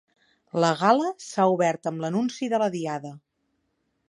[0.63, 3.17] La gala s’ha obert amb l’anunci de la Diada.